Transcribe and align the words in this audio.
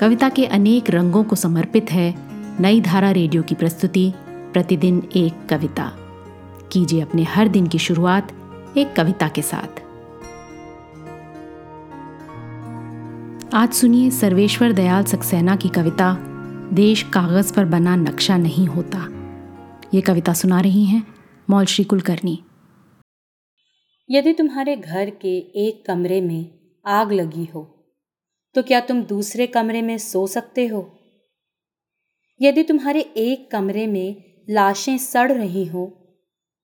कविता 0.00 0.28
के 0.28 0.46
अनेक 0.46 0.90
रंगों 0.90 1.24
को 1.24 1.36
समर्पित 1.36 1.92
है 1.92 2.14
नई 2.62 2.80
धारा 2.80 3.10
रेडियो 3.10 3.42
की 3.42 3.54
प्रस्तुति, 3.54 4.12
प्रतिदिन 4.26 5.08
एक 5.16 5.48
कविता। 5.48 5.92
कीजिए 6.72 7.00
अपने 7.00 7.22
हर 7.22 7.48
दिन 7.48 7.66
की 7.66 7.78
शुरुआत 7.78 8.32
एक 8.76 8.94
कविता 8.96 9.28
के 9.28 9.42
साथ। 9.42 9.82
आज 13.54 13.72
सुनिए 13.72 14.10
सर्वेश्वर 14.10 14.72
दयाल 14.72 15.04
सक्सेना 15.04 15.56
की 15.56 15.68
कविता, 15.68 16.16
देश 16.72 17.02
कागज़ 17.02 17.54
पर 17.54 17.64
बना 17.64 17.96
नक्शा 17.96 18.36
नहीं 18.36 18.66
होता। 18.66 19.08
ये 19.94 20.00
कविता 20.00 20.32
सुना 20.32 20.60
रही 20.60 20.84
हैं 20.84 21.06
मौल 21.50 21.64
श्री 21.64 21.84
कुलकर्णी। 21.84 22.44
यदि 24.10 24.32
तुम्हारे 24.32 24.76
घर 24.76 25.10
के 25.10 25.36
एक 25.38 25.84
कमरे 25.86 26.20
में 26.20 26.50
आग 26.86 27.12
लगी 27.12 27.48
हो 27.54 27.74
तो 28.58 28.62
क्या 28.62 28.80
तुम 28.80 29.02
दूसरे 29.02 29.46
कमरे 29.46 29.82
में 29.82 29.98
सो 29.98 30.26
सकते 30.26 30.66
हो? 30.66 30.90
यदि 32.40 32.62
तुम्हारे 32.62 33.00
एक 33.00 33.50
कमरे 33.50 33.86
में 33.86 34.24
लाशें 34.50 34.98
सड़ 34.98 35.32
रही 35.32 35.64
हो 35.64 35.86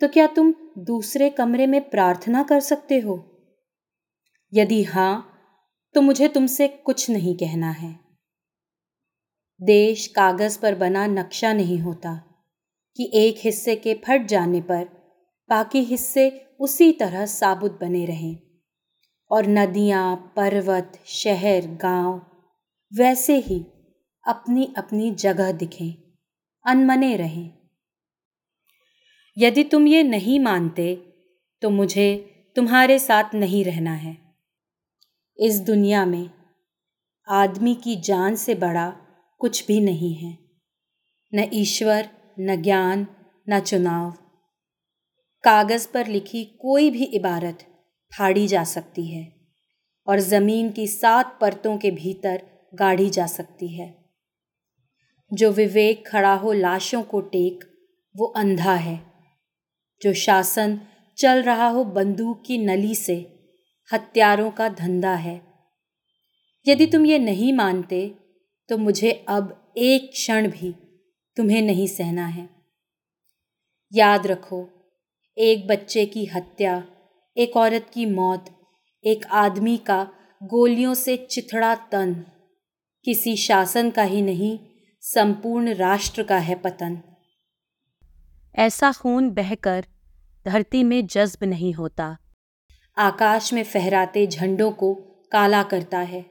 तो 0.00 0.08
क्या 0.08 0.26
तुम 0.26 0.54
दूसरे 0.78 1.30
कमरे 1.30 1.66
में 1.66 1.90
प्रार्थना 1.90 2.42
कर 2.42 2.60
सकते 2.60 2.98
हो? 2.98 3.42
यदि 4.52 4.82
हाँ 4.82 5.28
तो 5.94 6.00
मुझे 6.00 6.28
तुमसे 6.28 6.68
कुछ 6.68 7.10
नहीं 7.10 7.36
कहना 7.36 7.70
है। 7.70 8.00
देश 9.60 10.06
कागज़ 10.06 10.58
पर 10.60 10.74
बना 10.74 11.06
नक्शा 11.06 11.52
नहीं 11.52 11.78
होता 11.78 12.14
कि 12.96 13.10
एक 13.14 13.36
हिस्से 13.38 13.76
के 13.76 13.94
फट 13.94 14.26
जाने 14.26 14.60
पर 14.60 14.84
बाकी 15.50 15.80
हिस्से 15.80 16.46
उसी 16.60 16.92
तरह 16.92 17.26
साबुत 17.26 17.78
बने 17.80 18.06
रहें। 18.06 18.45
और 19.30 19.46
नदियाँ, 19.46 20.32
पर्वत, 20.36 21.02
शहर, 21.06 21.66
गाँव, 21.66 22.26
वैसे 22.94 23.36
ही 23.36 23.66
अपनी 24.28 24.74
अपनी 24.76 25.10
जगह 25.10 25.52
दिखें, 25.52 25.94
अनमने 26.66 27.16
रहें। 27.16 27.52
यदि 29.38 29.64
तुम 29.64 29.86
ये 29.86 30.02
नहीं 30.02 30.40
मानते 30.40 30.94
तो 31.62 31.70
मुझे 31.70 32.32
तुम्हारे 32.56 32.98
साथ 32.98 33.34
नहीं 33.34 33.64
रहना 33.64 33.92
है। 33.92 34.18
इस 35.38 35.60
दुनिया 35.60 36.06
में 36.06 36.30
आदमी 37.28 37.74
की 37.74 37.96
जान 37.96 38.36
से 38.36 38.54
बड़ा 38.54 38.90
कुछ 39.38 39.66
भी 39.66 39.80
नहीं 39.80 40.14
है। 40.14 40.38
न 41.34 41.50
ईश्वर, 41.52 42.08
न 42.40 42.62
ज्ञान, 42.62 43.06
न 43.48 43.60
चुनाव। 43.60 44.10
कागज़ 45.44 45.88
पर 45.92 46.06
लिखी 46.06 46.44
कोई 46.44 46.90
भी 46.90 47.04
इबारत 47.04 47.75
फाड़ी 48.12 48.46
जा 48.48 48.64
सकती 48.64 49.06
है 49.06 49.32
और 50.06 50.20
ज़मीन 50.20 50.70
की 50.70 50.86
सात 50.86 51.38
परतों 51.40 51.78
के 51.78 51.90
भीतर 51.90 52.42
गाढ़ी 52.74 53.10
जा 53.10 53.26
सकती 53.26 53.68
है। 53.68 53.94
जो 55.32 55.50
विवेक 55.50 56.08
खड़ा 56.08 56.34
हो 56.34 56.52
लाशों 56.52 57.02
को 57.02 57.20
टेक, 57.20 57.64
वो 58.16 58.26
अंधा 58.26 58.74
है। 58.74 59.00
जो 60.02 60.12
शासन 60.12 60.80
चल 61.18 61.42
रहा 61.42 61.68
हो 61.68 61.84
बंदूक 61.84 62.42
की 62.46 62.58
नली 62.58 62.94
से, 62.94 63.16
हत्यारों 63.92 64.50
का 64.50 64.68
धंधा 64.68 65.14
है। 65.14 65.40
यदि 66.66 66.86
तुम 66.86 67.06
ये 67.06 67.18
नहीं 67.18 67.52
मानते 67.52 68.14
तो 68.68 68.78
मुझे 68.78 69.10
अब 69.28 69.74
एक 69.76 70.10
क्षण 70.10 70.50
भी 70.50 70.74
तुम्हें 71.36 71.62
नहीं 71.62 71.86
सहना 71.86 72.26
है। 72.26 72.48
याद 73.92 74.26
रखो, 74.26 74.68
एक 75.38 75.66
बच्चे 75.66 76.06
की 76.06 76.24
हत्या 76.24 76.84
एक 77.38 77.56
औरत 77.56 77.90
की 77.94 78.06
मौत 78.06 78.44
एक 79.04 79.26
आदमी 79.26 79.76
का 79.76 80.10
गोलियों 80.42 80.94
से 80.94 81.16
चिथड़ा 81.16 81.74
तन। 81.74 82.26
किसी 83.04 83.36
शासन 83.36 83.90
का 83.90 84.02
ही 84.02 84.22
नहीं 84.22 84.58
संपूर्ण 85.00 85.74
राष्ट्र 85.74 86.22
का 86.22 86.38
है 86.38 86.54
पतन। 86.54 87.02
ऐसा 88.56 88.92
खून 88.92 89.30
बहकर 89.30 89.86
धरती 90.46 90.82
में 90.82 91.06
जज्ब 91.06 91.44
नहीं 91.44 91.72
होता। 91.72 92.18
आकाश 92.98 93.52
में 93.52 93.64
फहराते 93.64 94.26
झंडों 94.26 94.72
को 94.72 94.94
काला 95.32 95.62
करता 95.62 95.98
है। 95.98 96.26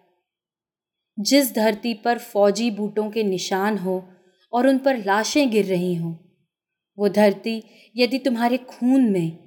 जिस 1.20 1.56
धरती 1.56 1.94
पर 1.94 2.20
फौजी 2.20 2.72
बूटों 2.72 3.12
के 3.12 3.24
निशान 3.24 3.78
हो 3.78 4.10
और 4.54 4.68
उन 4.68 4.78
पर 4.78 4.98
लाशें 4.98 5.52
गिर 5.52 5.66
रही 5.66 5.96
हों 5.96 6.16
वो 6.98 7.10
धरती 7.10 7.64
यदि 7.96 8.20
तुम्हारे 8.20 8.58
खून 8.58 9.12
में 9.12 9.45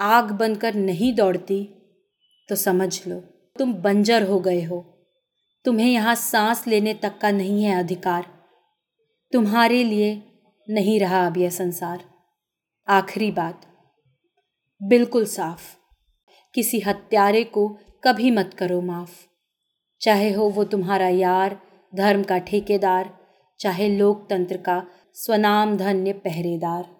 आग 0.00 0.30
बनकर 0.30 0.74
नहीं 0.74 1.14
दौड़ती 1.14 1.62
तो 2.48 2.56
समझ 2.56 3.06
लो, 3.06 3.20
तुम 3.58 3.74
बंजर 3.74 4.22
हो 4.22 4.40
गए 4.40 4.62
हो। 4.62 4.80
तुम्हें 5.64 5.86
यहाँ 5.86 6.14
सांस 6.14 6.66
लेने 6.66 6.94
तक 6.94 7.18
का 7.18 7.30
नहीं 7.30 7.64
है 7.64 7.78
अधिकार। 7.78 8.26
तुम्हारे 9.32 9.84
लिए 9.84 10.22
नहीं 10.68 11.00
रहा 11.00 11.26
अब 11.26 11.36
यह 11.36 11.50
संसार। 11.50 12.04
आखिरी 12.88 13.30
बात, 13.30 13.66
बिल्कुल 14.82 15.24
साफ़। 15.24 15.76
किसी 16.54 16.80
हत्यारे 16.80 17.44
को 17.44 17.68
कभी 18.04 18.30
मत 18.30 18.54
करो 18.58 18.80
माफ़। 18.80 19.10
चाहे 20.00 20.32
हो 20.32 20.48
वो 20.48 20.64
तुम्हारा 20.64 21.08
यार, 21.08 21.60
धर्म 21.94 22.22
का 22.22 22.38
ठेकेदार, 22.38 23.18
चाहे 23.60 23.88
लोकतंत्र 23.88 24.56
का 24.56 24.82
स्वनाम 25.14 25.76
धन्य 25.76 26.12
पहरेदार। 26.12 26.99